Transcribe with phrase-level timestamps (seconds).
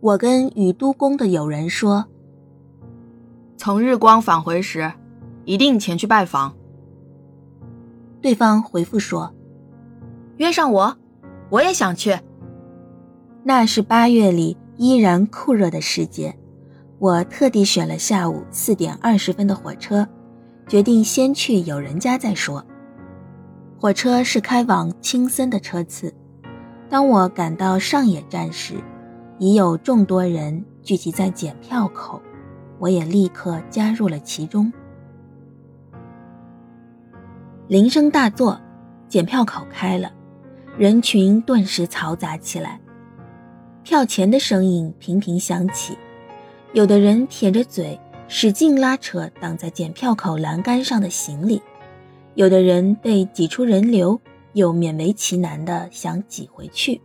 [0.00, 2.06] 我跟宇都宫的友人说
[3.56, 4.92] ：“从日光返回时，
[5.44, 6.54] 一定前去拜访。”
[8.20, 9.34] 对方回复说
[10.36, 10.96] ：“约上我，
[11.50, 12.18] 我也想去。”
[13.42, 16.36] 那是八月里依然酷热的时节，
[16.98, 20.06] 我特地选了下午四点二十分的火车，
[20.68, 22.64] 决定先去友人家再说。
[23.78, 26.12] 火车是开往青森的车次。
[26.88, 28.74] 当我赶到上野站时，
[29.38, 32.20] 已有众多人聚集在检票口，
[32.78, 34.72] 我也立刻加入了其中。
[37.68, 38.58] 铃声大作，
[39.08, 40.10] 检票口开了，
[40.78, 42.80] 人群顿时嘈杂起来，
[43.82, 45.98] 票钱的声音频频响起，
[46.72, 51.60] 有的人舔着嘴使劲拉扯挡在检票口栏杆上的行李，
[52.34, 54.20] 有的人被挤出人流。
[54.52, 56.98] 又勉为其难地想挤回去，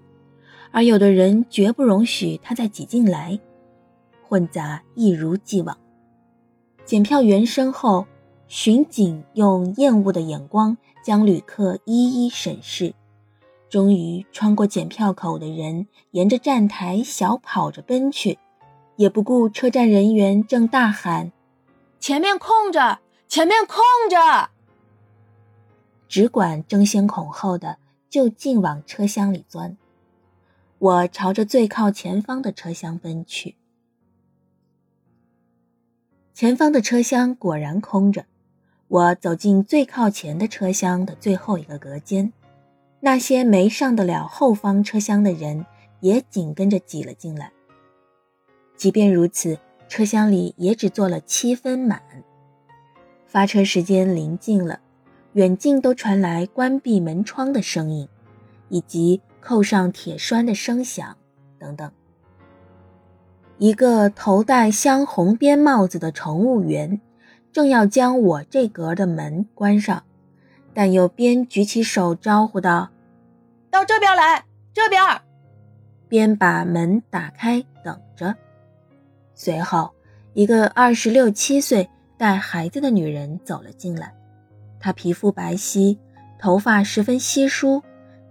[0.72, 3.40] 而有的人绝不容许他再挤进来，
[4.28, 5.78] 混杂一如既往。
[6.86, 8.06] 检票员身后，
[8.48, 12.94] 巡警用厌恶的眼光将旅客一一审视。
[13.70, 18.38] 终于，穿过检票口的人沿着站台小跑着奔去，
[18.96, 21.32] 也不顾车站人员正大喊
[22.00, 23.78] ：“前面空着，前面空
[24.10, 24.50] 着。”
[26.10, 27.78] 只管争先恐后的
[28.10, 29.78] 就近往车厢里钻。
[30.82, 33.54] 我朝着最靠前方的车厢奔去。
[36.34, 38.26] 前方的车厢果然空着。
[38.88, 42.34] 我走进最靠前的车厢的最后一个隔间，
[43.00, 45.68] 那些没上得了后方车厢的人
[46.00, 47.52] 也紧跟着挤了进来。
[48.76, 52.02] 即便如此，车厢里也只坐了七分满。
[53.28, 54.80] 发车时间临近了。
[55.34, 58.10] 远近都传来关闭门窗的声音，
[58.68, 61.18] 以及扣上铁栓的声响
[61.60, 61.92] 等等。
[63.58, 67.02] 一个头戴镶红边帽子的乘务员
[67.52, 70.04] 正要将我这格的门关上，
[70.74, 72.90] 但又边举起手招呼道
[73.70, 75.02] ：“到这边来，这边。”
[76.08, 78.36] 边把门打开等着。
[79.34, 79.92] 随后，
[80.34, 84.14] 一个二十六七岁带孩子的女人走了进来。
[84.80, 85.98] 她皮肤白皙，
[86.40, 87.82] 头发十分稀疏，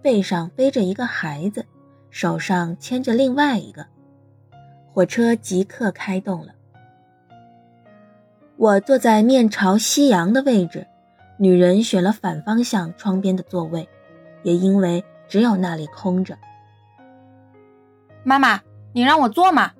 [0.03, 1.66] 背上背着一个孩子，
[2.11, 3.87] 手上牵着另外一个。
[4.93, 6.53] 火车即刻开动了。
[8.56, 10.87] 我坐在面朝夕阳的位置，
[11.38, 13.88] 女人选了反方向窗边的座位，
[14.43, 16.37] 也因为只有那里空着。
[18.22, 18.61] 妈妈，
[18.93, 19.72] 你让我坐嘛？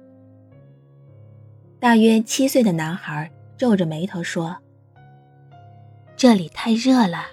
[1.78, 4.56] 大约七岁的男孩皱着眉头说。
[6.16, 7.25] 这里太热了，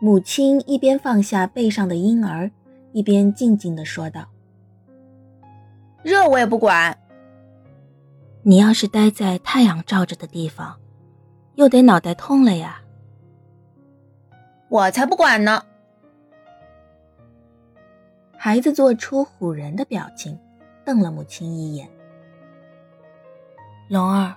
[0.00, 2.50] 母亲一边放下背上的婴儿，
[2.92, 4.28] 一边静静的说道
[6.02, 6.96] ：“热我也不管。
[8.42, 10.78] 你要是待在太阳照着的地方，
[11.56, 12.80] 又得脑袋痛了呀。”
[14.70, 15.64] 我才不管呢！
[18.36, 20.38] 孩子做出唬人的表情，
[20.84, 21.88] 瞪了母亲一眼。
[23.88, 24.36] 龙儿。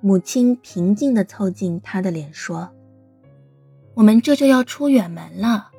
[0.00, 2.70] 母亲平静的凑近他的脸说
[3.94, 5.70] ：“我们这就要出远门了，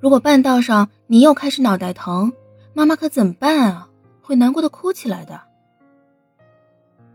[0.00, 2.32] 如果半道上你又开始脑袋疼，
[2.72, 3.88] 妈妈可怎么办啊？
[4.20, 5.40] 会难过的哭起来的。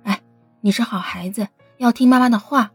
[0.03, 0.21] 哎，
[0.61, 1.47] 你是好孩子，
[1.77, 2.71] 要听妈妈的话。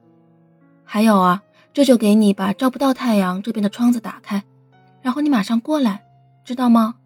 [0.85, 1.43] 还有啊，
[1.73, 4.45] 这就给你把照不到太阳这边的窗子打开，
[5.01, 6.05] 然后你马上过来，
[6.45, 6.97] 知道吗？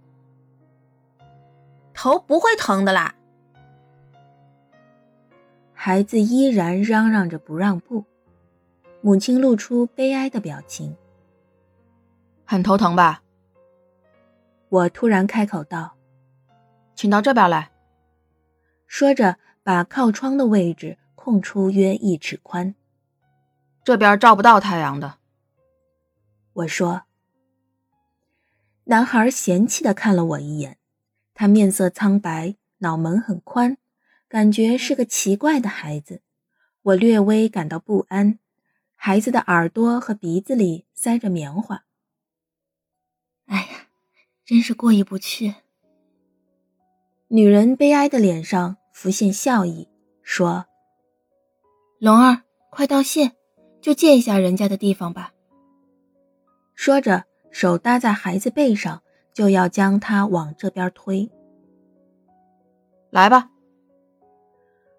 [1.94, 3.14] 头不会疼的啦。”
[5.72, 8.04] 孩子依然嚷嚷着不让步，
[9.00, 10.96] 母亲露出悲哀的表情。
[12.44, 13.22] 很头疼吧？
[14.68, 15.96] 我突然开口道
[16.94, 17.70] ：“请到这边来。”
[18.86, 22.74] 说着，把靠窗的位置空出约一尺宽。
[23.84, 25.18] 这边照不到太阳的。
[26.52, 27.02] 我说。
[28.84, 30.78] 男孩嫌弃的看了我一眼，
[31.34, 33.76] 他面色苍白，脑门很宽。
[34.26, 36.22] 感觉是个奇怪的孩子，
[36.80, 38.38] 我略微感到不安。
[39.00, 41.84] 孩子的耳朵和鼻子里塞着棉花。
[43.46, 43.86] 哎呀，
[44.44, 45.54] 真是过意不去。
[47.28, 49.88] 女人悲哀的脸上浮现笑意，
[50.22, 50.66] 说
[52.00, 53.30] ：“龙儿，快道谢，
[53.80, 55.32] 就借一下人家的地方吧。”
[56.74, 59.02] 说着，手搭在孩子背上，
[59.32, 61.30] 就要将他往这边推。
[63.10, 63.48] 来吧。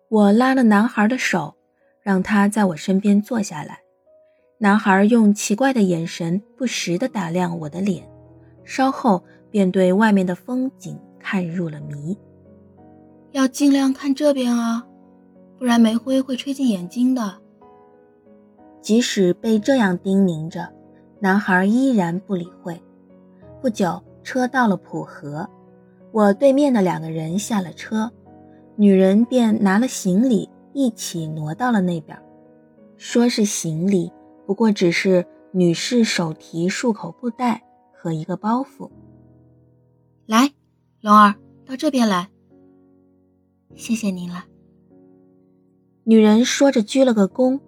[0.08, 1.58] 我拉了男孩的手，
[2.02, 3.82] 让他在我身边坐下来。
[4.62, 8.06] 男孩用奇怪的眼神不时地打量我的脸，
[8.66, 12.18] 稍后便对外面的风景看入了迷。
[13.32, 14.86] 要尽量看这边啊，
[15.58, 17.38] 不然煤灰会吹进眼睛的。
[18.82, 20.68] 即使被这样叮咛着，
[21.22, 22.78] 男孩依然不理会。
[23.62, 25.50] 不久，车到了浦河，
[26.12, 28.12] 我对面的两个人下了车，
[28.76, 32.22] 女人便拿了行李一起挪到了那边。
[32.98, 34.12] 说是行李，
[34.50, 37.64] 不过只是女士手提束口布袋
[37.94, 38.90] 和一个包袱。
[40.26, 40.52] 来，
[41.02, 41.36] 龙儿，
[41.68, 42.32] 到这边来。
[43.76, 44.46] 谢谢您了。
[46.04, 47.60] 女人说着鞠了个躬，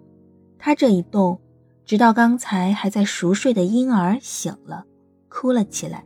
[0.58, 1.40] 她这一动，
[1.84, 4.84] 直到刚才还在熟睡的婴儿醒了，
[5.28, 6.04] 哭了起来。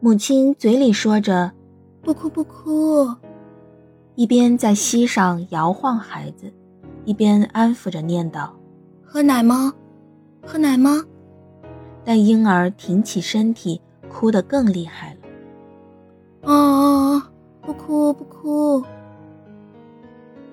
[0.00, 1.52] 母亲嘴里说着
[2.02, 3.08] “不哭不哭”，
[4.16, 6.52] 一边在膝上摇晃孩子。
[7.04, 8.48] 一边安抚着念叨
[9.02, 9.74] ：“喝奶吗？
[10.42, 11.04] 喝奶吗？”
[12.04, 15.20] 但婴儿挺起身体，哭得更厉害了。
[16.42, 17.22] “哦，
[17.60, 18.82] 不哭不哭。”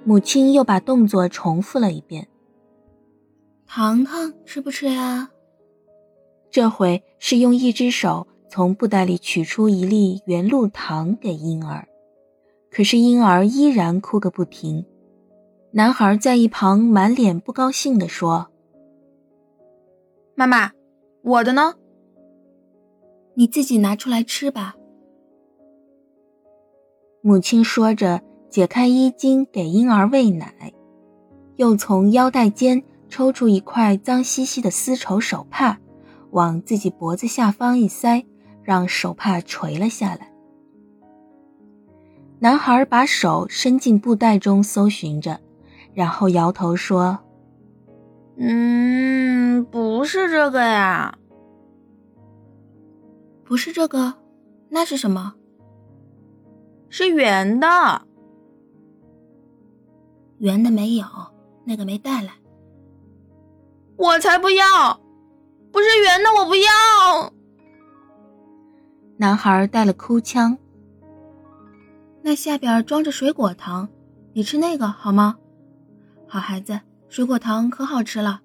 [0.06, 2.28] 母亲又把动作重复了一遍。
[3.68, 5.30] “糖糖吃不吃呀？”
[6.50, 11.88] 这回是用一只手从布袋里取出一粒原露糖给婴儿，
[12.72, 14.84] 可是婴儿依然哭个不停。
[15.72, 18.50] 男孩在一旁满脸不高兴地说
[20.34, 20.72] ：“妈妈，
[21.22, 21.76] 我的呢？
[23.36, 24.76] 你自己拿出来吃吧。”
[27.22, 28.20] 母亲说着，
[28.50, 30.74] 解开衣襟给婴儿喂奶，
[31.58, 35.78] 又从腰带间抽出一块脏兮兮的丝绸手帕，
[36.32, 38.26] 往自己脖子下方一塞，
[38.64, 40.34] 让手帕垂了下来。
[42.40, 45.40] 男孩把手伸进布袋中搜寻着。
[45.94, 47.18] 然后摇头说
[48.38, 51.18] ：“嗯，不是这个呀，
[53.44, 54.14] 不是这个，
[54.70, 55.34] 那是什么？
[56.90, 57.68] 是圆的，
[60.38, 61.06] 圆的没有，
[61.66, 62.34] 那个没带来。
[63.98, 65.00] 我才不要，
[65.72, 67.34] 不是圆的，我不要。”
[69.18, 70.58] 男孩带了哭腔
[72.24, 73.90] ：“那下边装着水果糖，
[74.32, 75.36] 你吃那个好吗？”
[76.32, 76.80] 好孩子，
[77.10, 78.42] 水果糖可好吃了。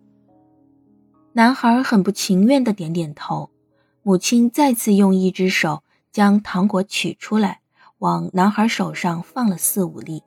[1.35, 3.51] 男孩很不情愿的点点头。
[4.03, 7.61] 母亲再次用一只手将糖果取出来，
[7.99, 10.23] 往男孩手上放了四五粒。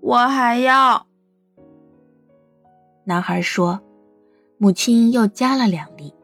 [0.00, 1.06] 我还要。
[3.04, 3.80] 男孩说。
[4.58, 6.14] 母亲又加了两粒。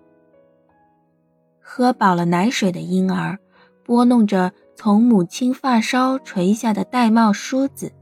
[1.60, 3.36] 喝饱了奶水的婴儿
[3.84, 7.92] 拨弄着从母亲发梢垂下的玳瑁梳子。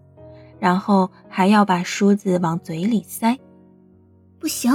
[0.66, 3.38] 然后还要把梳子往嘴里塞，
[4.40, 4.72] 不行。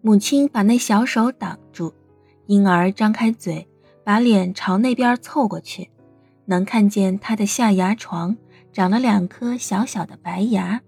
[0.00, 1.94] 母亲把那小手挡住，
[2.46, 3.68] 婴儿张开嘴，
[4.02, 5.88] 把脸朝那边凑过去，
[6.46, 8.36] 能看见他的下牙床
[8.72, 10.82] 长了两颗小小的白牙。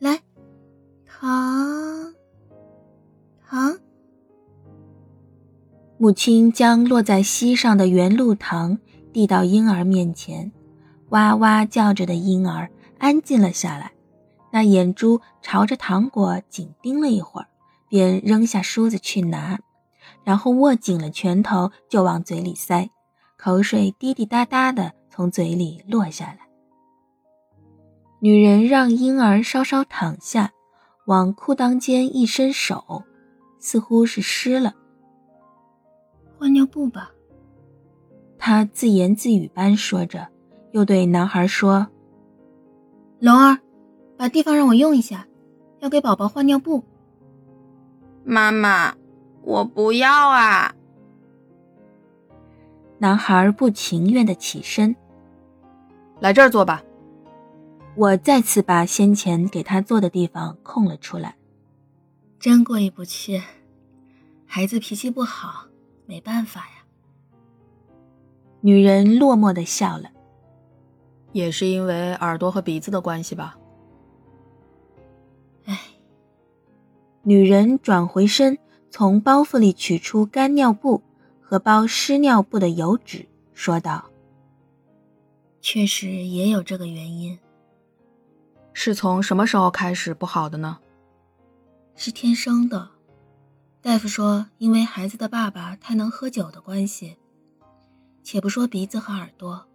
[0.00, 0.20] 来，
[1.06, 2.12] 糖，
[3.46, 3.78] 糖。
[5.96, 8.76] 母亲将落在膝上的圆露糖
[9.12, 10.50] 递到婴儿面前。
[11.10, 13.92] 哇哇叫着的婴儿安静了下来，
[14.52, 17.46] 那眼珠朝着糖果紧盯了一会儿，
[17.88, 19.58] 便扔下梳子去拿，
[20.22, 22.90] 然后握紧了拳头就往嘴里塞，
[23.38, 26.40] 口水滴滴答答的从嘴里落下来。
[28.20, 30.52] 女人让婴儿稍稍躺下，
[31.06, 33.04] 往裤裆间一伸手，
[33.58, 34.74] 似乎是湿了。
[36.36, 37.10] 换尿布吧，
[38.38, 40.28] 她自言自语般说着。
[40.78, 41.88] 又对男孩说
[43.18, 43.58] ：“龙儿，
[44.16, 45.26] 把地方让我用一下，
[45.80, 46.84] 要给宝宝换尿布。”
[48.22, 48.94] 妈妈，
[49.42, 50.72] 我不要啊！
[52.98, 54.94] 男孩不情愿的起身，
[56.20, 56.80] 来这儿坐吧。
[57.96, 61.34] 我再次把先前给他坐的地方空了出来。
[62.38, 63.42] 真过意不去，
[64.46, 65.66] 孩子脾气不好，
[66.06, 66.84] 没办法呀。
[68.60, 70.10] 女人落寞的笑了。
[71.32, 73.58] 也是因为耳朵和鼻子的关系吧。
[75.66, 75.78] 唉，
[77.22, 78.58] 女人转回身，
[78.90, 81.02] 从包袱里取出干尿布
[81.40, 84.10] 和包湿尿布的油纸，说道
[85.60, 87.38] ：“确实也有这个原因。
[88.72, 90.78] 是从什么时候开始不好的呢？
[91.94, 92.88] 是天生的。
[93.80, 97.16] 大夫说，因为孩子的爸爸太能喝酒的关系。
[98.22, 99.66] 且不说鼻子和耳朵。”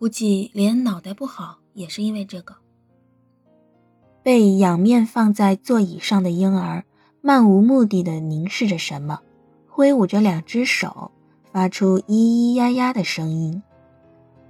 [0.00, 2.56] 估计连脑袋不好也是因为这个。
[4.22, 6.86] 被仰面放在座椅上的婴儿
[7.20, 9.20] 漫无目的的凝视着什么，
[9.68, 11.10] 挥舞着两只手，
[11.52, 13.62] 发出咿咿呀呀的声音。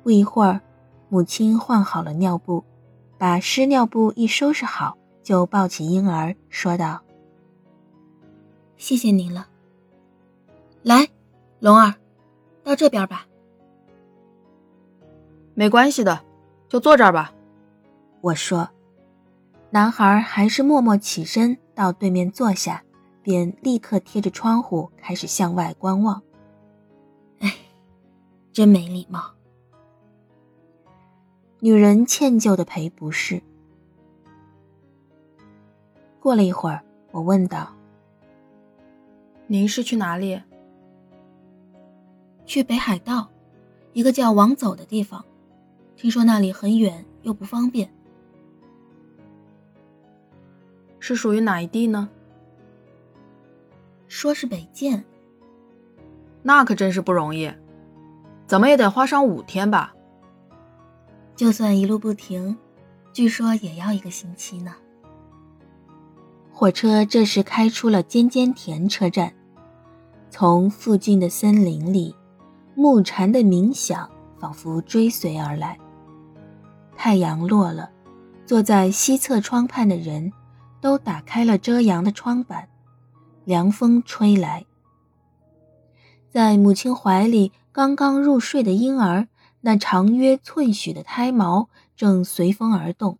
[0.04, 0.60] 不一会儿，
[1.08, 2.62] 母亲换好了尿布，
[3.18, 7.00] 把湿尿布一收拾好，就抱起婴儿，说道
[8.78, 9.48] ：“谢谢您了。
[10.84, 11.08] 来，
[11.58, 11.96] 龙儿，
[12.62, 13.26] 到这边吧。
[15.60, 16.24] 没关系的，
[16.70, 17.34] 就坐这儿吧。”
[18.22, 18.66] 我说。
[19.72, 22.82] 男孩还是默默起身到对面坐下，
[23.22, 26.22] 便立刻贴着窗户开始向外观望。
[27.40, 27.54] 哎，
[28.52, 29.32] 真没礼貌。
[31.60, 33.40] 女人歉疚的赔不是。
[36.18, 37.68] 过了一会儿，我问道
[39.46, 40.40] ：“您是去哪里
[42.46, 43.28] ？”“去北海道，
[43.92, 45.22] 一个叫王走的地方。
[46.00, 47.92] 听说那里很远又不方便。
[50.98, 52.08] ”“是属于哪一地呢
[54.08, 55.04] ？”“说是北见。
[56.42, 57.52] ”“那可真是不容易，
[58.46, 59.94] 怎么也得花上五天吧。”
[61.36, 62.56] 就算一路不停，
[63.12, 64.74] 据说也要一个星期呢。
[66.50, 69.34] 火车这时开出了尖尖田车站，
[70.30, 72.16] 从附近的森林里，
[72.74, 75.78] 木蝉的鸣响仿佛追随而来。
[77.02, 77.90] 太阳落了，
[78.44, 80.34] 坐在西侧窗畔的人
[80.82, 82.68] 都打开了遮阳的窗板，
[83.46, 84.66] 凉风吹来。
[86.28, 89.28] 在母亲怀里刚刚入睡的婴儿。
[89.62, 93.18] 那长约寸许的胎毛正随风而动，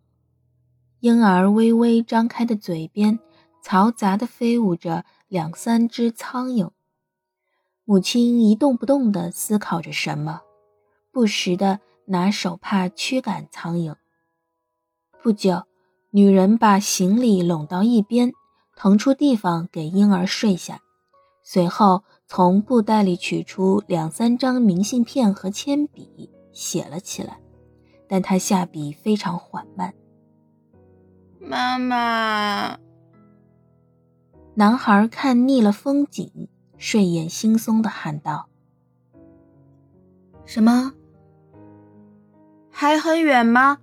[1.00, 3.18] 婴儿微微张开的嘴边，
[3.64, 6.70] 嘈杂地飞舞着两三只苍蝇。
[7.86, 10.42] 母亲一动不动地思考着什么，
[11.10, 13.94] 不时地拿手帕驱赶苍蝇。
[15.22, 15.64] 不久，
[16.10, 18.32] 女人把行李拢到一边，
[18.76, 20.80] 腾出地方给婴儿睡下，
[21.42, 22.04] 随后。
[22.32, 27.40] 从布袋里取出两三张明信片和铅笔，写了起来，
[28.08, 29.92] 但她下笔非常缓慢。
[31.40, 32.78] 妈妈，
[34.54, 38.48] 男孩看腻了风景，睡眼惺忪的喊道
[40.46, 40.92] ：“什么？
[42.80, 43.78] 还很远吗？”“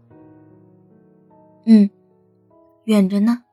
[1.68, 1.88] 嗯，
[2.86, 3.44] 远着呢。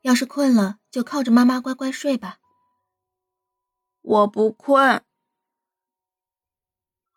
[0.00, 2.38] 要是困了，就靠着妈妈乖乖睡吧。”
[4.02, 5.04] 我不困。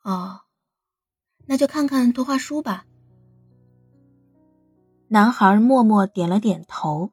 [0.04, 0.42] 哦，
[1.48, 2.86] 那就看看图画书吧。
[5.08, 7.12] 男孩默默点了点头。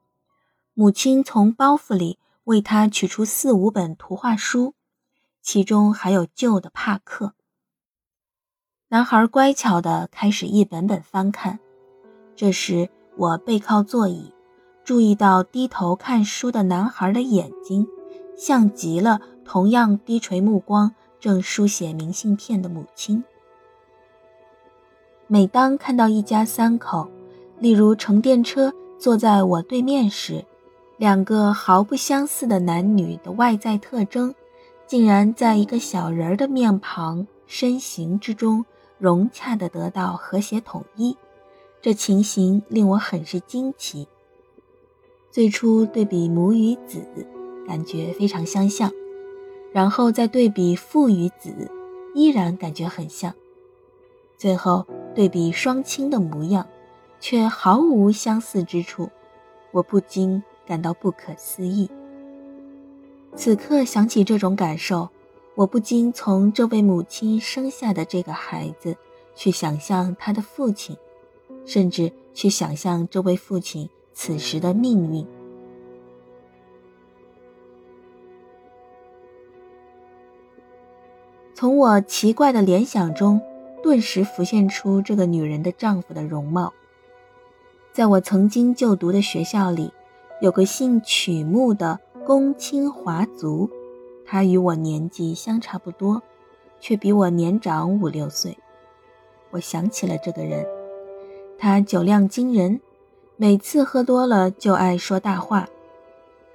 [0.74, 4.74] 母亲从包袱里为他取出四五本图画书，
[5.40, 7.34] 其中还有旧的帕克。
[8.88, 11.58] 男孩乖巧的开始一本本翻看。
[12.36, 14.32] 这时，我背靠座椅，
[14.84, 17.86] 注意到低头看书的男孩的眼睛，
[18.36, 19.20] 像极了。
[19.46, 23.22] 同样低垂目光，正书写明信片的母亲。
[25.26, 27.10] 每当看到一家三口，
[27.58, 30.46] 例如乘电车坐在我对面时，
[30.96, 34.34] 两个毫不相似的男女的外在特征，
[34.86, 38.64] 竟然在一个小人的面庞、身形之中
[39.04, 41.14] 融洽地得到和谐统一，
[41.82, 44.08] 这情形令我很是惊奇。
[45.30, 47.04] 最初对比母与子，
[47.68, 48.90] 感觉非常相像。
[49.74, 51.70] 然后再对比父与子，
[52.14, 53.34] 依然感觉很像。
[54.38, 56.66] 最后对比双亲的模样，
[57.20, 59.10] 却毫无相似之处，
[59.72, 61.90] 我不禁感到不可思议。
[63.36, 65.10] 此刻想起这种感受，
[65.54, 68.96] 我不禁从这位母亲生下的这个孩子，
[69.36, 70.96] 去想象他的父亲，
[71.64, 75.24] 甚至去想象这位父亲此时的命运。
[81.54, 83.40] 从我奇怪的联想中，
[83.80, 86.72] 顿时浮现出这个女人的丈夫的容貌。
[87.92, 89.92] 在我曾经就读的学校里，
[90.40, 93.70] 有个姓曲木的公卿华族，
[94.34, 96.20] 他与我年纪相差不多，
[96.80, 98.58] 却比我年长五六岁。
[99.52, 100.66] 我想起了这个人，
[101.56, 102.80] 他酒量惊人，
[103.36, 105.68] 每次喝多了就爱说大话。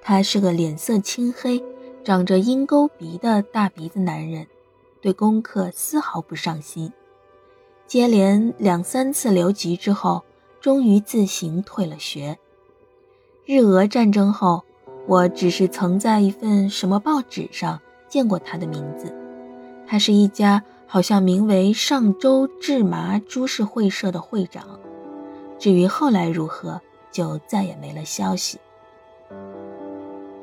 [0.02, 1.64] 他是个脸色青黑、
[2.04, 4.46] 长着鹰钩鼻的大鼻子男人。
[5.00, 6.92] 对功课丝毫不上心，
[7.86, 10.22] 接连两三次留级之后，
[10.60, 12.38] 终于自行退了学。
[13.46, 14.64] 日俄战争后，
[15.10, 19.12] 我只是曾在一份什么报纸上见过他的名字。
[19.84, 24.78] 他是一家好像名为上周制麻株式会社的会长。
[25.58, 28.60] 至于后来如何，就再也没了消息。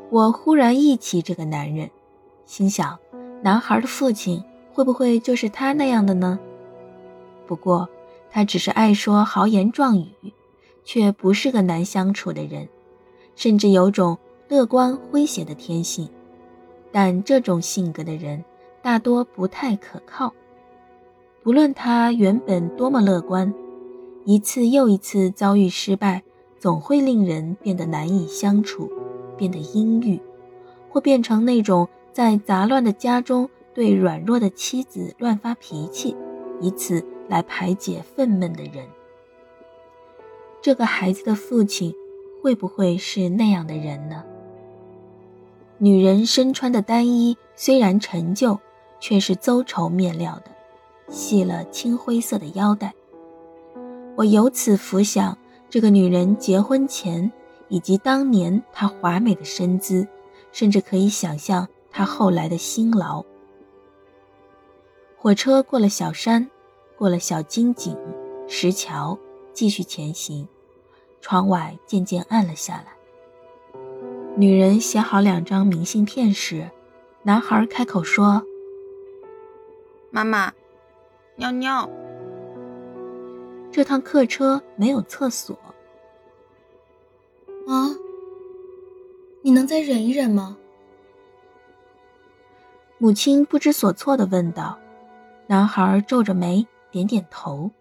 [0.10, 1.90] 我忽然忆起这个男人，
[2.46, 3.00] 心想。
[3.42, 4.44] 男孩的父亲
[4.74, 6.38] 会不会就是他那样的呢？
[7.46, 7.88] 不过，
[8.30, 10.34] 他只是爱说豪言壮语，
[10.84, 12.68] 却不是个难相处的人，
[13.38, 16.10] 甚至有种乐观诙谐的天性。
[16.92, 18.44] 但这种性格的人
[18.82, 20.34] 大多不太可靠。
[21.44, 23.54] 不论他原本多么乐观，
[24.26, 26.24] 一次又一次遭遇失败，
[26.60, 28.92] 总会令人变得难以相处，
[29.38, 30.20] 变得阴郁，
[30.90, 36.16] 或变成那种在杂乱的家中对软弱的妻子乱发脾气，
[36.60, 38.88] 以此来排解愤懑的人。
[40.62, 41.94] 这个孩子的父亲
[42.42, 44.24] 会不会是那样的人呢？
[45.80, 48.60] 女人身穿的单衣虽然陈旧，
[49.00, 50.52] 却是邹绸面料的。
[51.10, 52.94] 系了青灰色的腰带，
[54.18, 55.38] 我由此浮想
[55.70, 57.32] 这个女人结婚前
[57.70, 60.06] 以及当年她华美的身姿，
[60.52, 63.24] 甚至可以想象她后来的辛劳。
[65.16, 66.50] 火车过了小山，
[66.98, 67.96] 过了小金井、
[68.48, 69.18] 石桥，
[69.54, 70.46] 继续前行。
[71.22, 72.97] 窗外渐渐暗了下来。
[74.40, 76.70] 女人写好两张明信片时，
[77.24, 78.44] 男孩开口说
[80.12, 80.54] ：“妈妈。”
[81.38, 81.90] 尿尿。
[83.72, 85.58] 这趟客车没有厕所。
[87.66, 87.90] 啊，
[89.42, 90.56] 你能再忍一忍吗？
[93.00, 94.78] 母亲不知所措的问道。
[95.48, 97.72] 男孩皱着眉，点点头。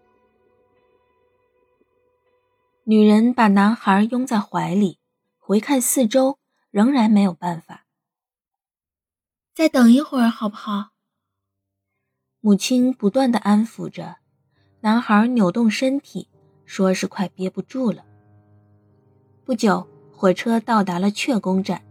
[2.83, 4.97] 女人把男孩拥在怀里，
[5.37, 6.39] 回看四周，
[6.77, 7.87] 仍然没有办法。
[9.55, 10.89] 再等一会儿，好不好？
[12.39, 14.17] 母亲不断的安抚着，
[14.81, 16.29] 男孩扭动身体，
[16.65, 18.05] 说是快憋不住了。
[19.43, 21.81] 不久，火车到达了雀宫站，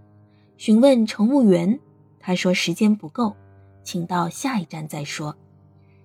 [0.57, 1.81] 询问乘务员，
[2.21, 3.35] 他说时间不够，
[3.83, 5.37] 请到下一站再说。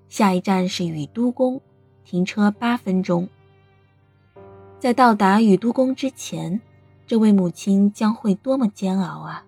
[0.10, 1.62] 下一站是雨都宫，
[2.04, 3.30] 停车八分钟。
[4.80, 6.60] 在到达雨都宫之前，
[7.12, 9.44] 这位母亲将会多么煎熬啊！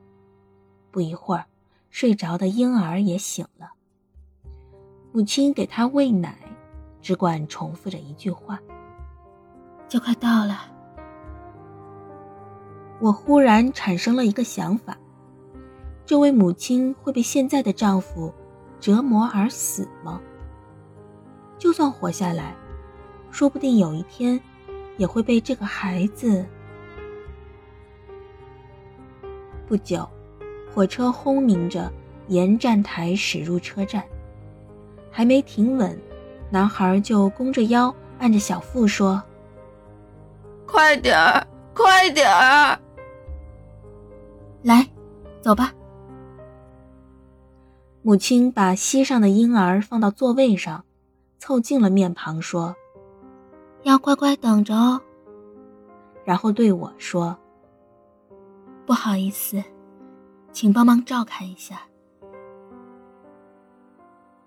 [0.92, 1.46] 不一会儿，
[1.90, 3.72] 睡着的婴儿也醒了。
[5.14, 6.38] 母亲给他喂奶，
[7.02, 8.60] 只管重复着一句话
[9.88, 10.74] ：“就快到了。”
[13.00, 14.98] 我忽然产生了一个想法：
[16.06, 18.34] 这位母亲会被现在的丈夫
[18.82, 20.20] 折磨而死吗？
[21.58, 22.54] 就算活下来，
[23.32, 24.38] 说不定有一天
[24.98, 26.46] 也会被这个孩子……
[29.68, 30.08] 不久，
[30.74, 31.92] 火车轰鸣着
[32.28, 34.04] 沿站台驶入车站。
[35.10, 35.98] 还没停稳，
[36.50, 39.22] 男孩就弓着腰，按着小腹说
[40.66, 42.80] ：“快点儿，快点儿！
[44.64, 44.88] 来，
[45.42, 45.72] 走吧。”
[48.02, 50.84] 母亲把膝上的婴儿放到座位上，
[51.38, 52.76] 凑近了面庞说
[53.84, 55.00] ：“要乖乖等着哦。”
[56.26, 57.38] 然后对我说
[58.86, 59.64] ：“不好意思，
[60.52, 61.82] 请帮忙照看一下。”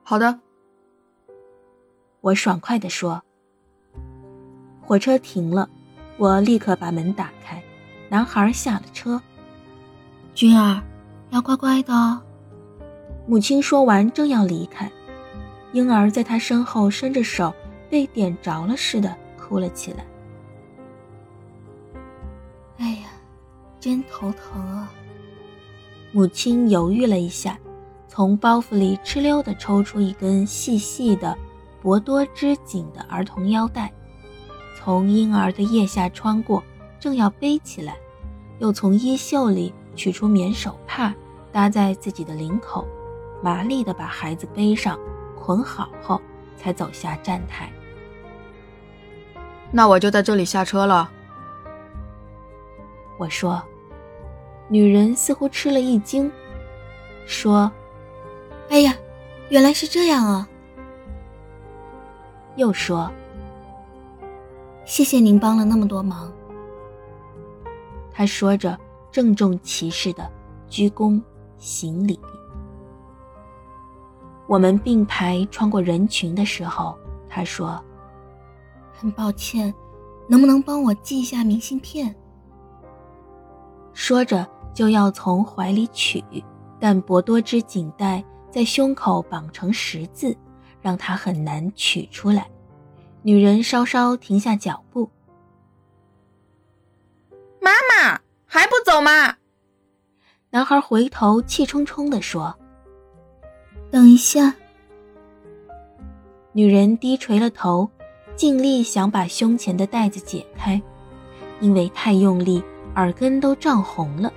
[0.03, 0.41] 好的。
[2.21, 3.23] 我爽快地说
[4.83, 5.69] ：“火车停了，
[6.17, 7.63] 我立刻把门打开，
[8.09, 9.21] 男孩下了车。
[10.35, 10.83] 君儿，
[11.31, 12.21] 要乖乖的哦。”
[13.29, 14.91] 母亲说完，正要离开，
[15.73, 17.55] 婴儿在他身后伸着手，
[17.89, 20.05] 被点着了似的哭了起来。
[23.87, 24.91] 真头疼啊！
[26.11, 27.57] 母亲犹豫了一下，
[28.09, 31.39] 从包袱里哧溜地抽出一根细细的。
[31.81, 33.93] 薄多织锦的儿童腰带，
[34.77, 36.61] 从婴儿的腋下穿过，
[36.99, 37.97] 正要背起来，
[38.59, 41.15] 又从衣袖里取出棉手帕，
[41.53, 42.85] 搭在自己的领口，
[43.41, 44.99] 麻利地把孩子背上，
[45.39, 46.21] 捆好后，
[46.57, 47.71] 才走下站台。
[49.71, 51.09] 那我就在这里下车了。
[53.19, 53.63] 我说，
[54.69, 56.31] 女人似乎吃了一惊，
[57.25, 57.71] 说
[58.69, 58.95] ：“哎呀，
[59.49, 60.49] 原来是这样啊。”
[62.57, 63.11] 又说
[64.85, 66.33] ：“谢谢您帮了那么多忙。”
[68.13, 68.79] 他说着，
[69.13, 70.29] 郑重其事的
[70.69, 71.21] 鞠躬
[71.59, 72.19] 行礼。
[74.49, 76.97] 我们并排穿过人群的时候，
[77.29, 77.79] 他说
[78.99, 79.73] ：“很抱歉，
[80.29, 82.15] 能不能帮我寄一下明信片？”
[83.93, 86.23] 说着就要从怀里取，
[86.79, 90.37] 但博多织锦带在胸口绑成十字。
[90.83, 92.49] 让他很难取出来。
[93.23, 95.11] 女人稍稍停下脚步。
[97.61, 99.37] 妈妈还不走吗？
[100.51, 102.57] 男孩回头气冲冲地说
[103.91, 104.55] ：“等一下。
[106.53, 107.91] 女人低垂了头，
[108.37, 110.81] 尽力想把胸前的带子解开，
[111.59, 112.63] 因为太用力，
[112.95, 114.33] 耳根都涨红了。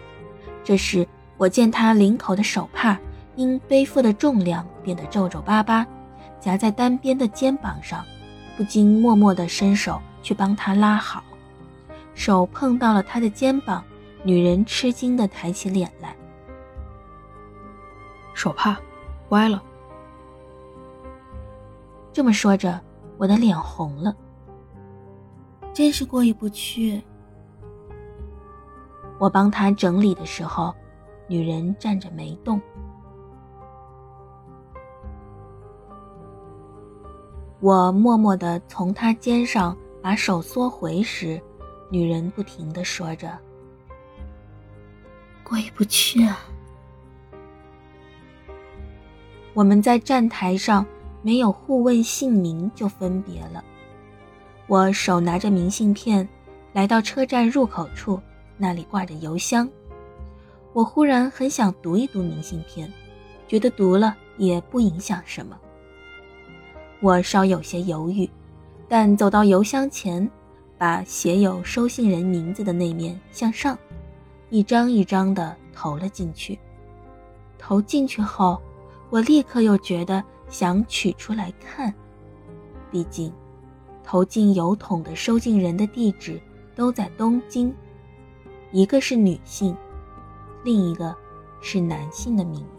[0.69, 2.95] 这时，我见她领口的手帕
[3.36, 5.84] 因背负的重量变得皱皱巴巴，
[6.39, 8.05] 夹在单边的肩膀上，
[8.55, 11.23] 不禁默默地伸手去帮她拉好。
[12.13, 13.84] 手碰到了她的肩膀，
[14.21, 16.15] 女人吃惊地抬起脸来。
[18.36, 18.79] 手帕
[19.29, 19.63] 歪了。
[22.13, 22.79] 这么说着，
[23.17, 24.15] 我的脸红了。
[25.73, 27.01] 真是过意不去。
[29.19, 30.73] 我帮他整理的时候，
[31.27, 32.60] 女人站着没动。
[37.60, 41.39] 我默默地从他肩上把手缩回时，
[41.91, 43.38] 女人不停地说着
[45.43, 46.39] ：“过意不去啊。”
[49.53, 50.86] 我们在站台上。
[51.21, 53.62] 没有互问姓名就分别了。
[54.67, 56.25] 我手拿着明信片，
[56.71, 58.17] 来到车站入口处，
[58.60, 59.67] 那里挂着邮箱。
[60.74, 62.93] 我忽然很想读一读明信片，
[63.48, 65.58] 觉得读了也不影响什么。
[67.02, 68.30] 我稍有些犹豫，
[68.88, 70.30] 但走到邮箱前，
[70.78, 73.76] 把写有收信人名字的那面向上，
[74.52, 76.60] 一张一张的投了进去。
[77.58, 78.62] 投进去后，
[79.10, 80.24] 我立刻又觉得。
[80.52, 81.93] 想取出来看，
[82.89, 83.32] 毕竟
[84.04, 86.41] 投进邮筒的收信人的地址
[86.76, 87.72] 都在东京，
[88.71, 89.75] 一个是女性，
[90.63, 91.15] 另一个
[91.60, 92.63] 是男性的名